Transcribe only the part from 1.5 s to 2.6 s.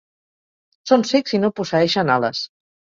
posseeixen ales.